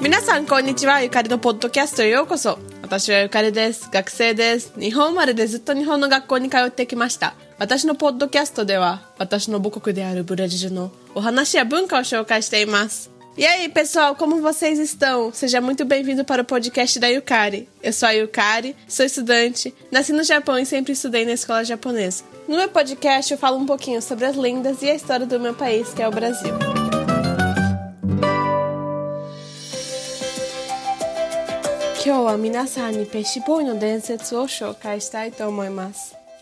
[0.00, 15.32] 皆さんこんにちはゆかりのポッドキャストへようこそ私はゆかりです学生です日本生まれでずっと日本の学校に通ってきました私のポッドキャストでは私の母国であるブラジルのお話や文化を紹介しています E aí, pessoal, como vocês estão?
[15.32, 17.68] Seja muito bem-vindo para o podcast da Yukari.
[17.80, 22.24] Eu sou a Yukari, sou estudante, nasci no Japão e sempre estudei na escola japonesa.
[22.48, 25.54] No meu podcast eu falo um pouquinho sobre as lendas e a história do meu
[25.54, 26.52] país, que é o Brasil.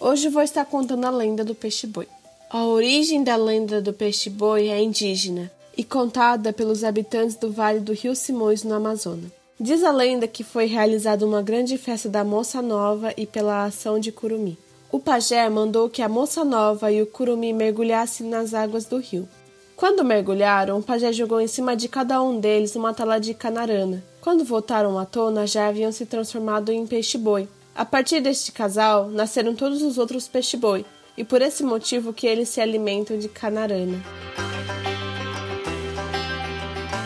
[0.00, 2.06] Hoje vou estar contando a lenda do peixe-boi.
[2.48, 7.92] A origem da lenda do peixe-boi é indígena e contada pelos habitantes do Vale do
[7.92, 9.32] Rio Simões, no Amazonas.
[9.58, 13.98] Diz a lenda que foi realizada uma grande festa da Moça Nova e pela ação
[13.98, 14.56] de Curumi.
[14.92, 19.28] O pajé mandou que a Moça Nova e o Curumi mergulhassem nas águas do rio.
[19.74, 24.00] Quando mergulharam, o pajé jogou em cima de cada um deles uma tala de canarana.
[24.25, 27.47] Quando voltaram à tona, já haviam se transformado em peixe-boi.
[27.75, 30.85] A partir deste casal, nasceram todos os outros peixe-boi,
[31.17, 34.01] e por esse motivo que eles se alimentam de canarana.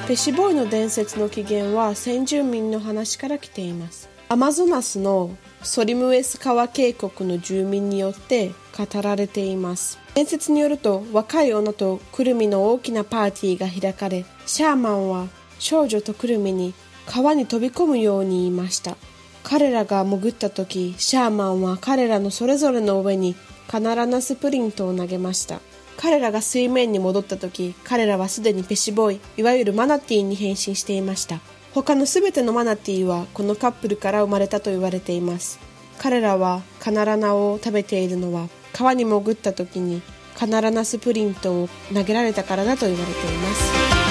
[0.08, 15.28] ペシボーイの伝説の起源は先住民の話から来ていますアマゾナスのソリムエス川渓谷の住民によって語られています伝説によると若い女とクルミの大きなパーティーが開かれシャーマンは
[15.58, 16.76] 少女とクルミに
[17.13, 18.97] 川に飛び込むように言いました。
[19.43, 23.35] 彼らが潜った時シャーマンは彼らのそれぞれの上に
[23.67, 25.61] カナラナスプリントを投げました。
[25.97, 31.41] 彼らが水面に戻った時彼らはすでにペシボーイいわゆるマナティーに変身していました。
[31.75, 35.59] 他のすべてのマナティーはこのカップルから生まれたと言われています。
[35.99, 40.01] 彼らはカナラナを食べているのは川に潜った時に
[40.37, 44.10] カナラナスプリントを投げられたからだと言われています。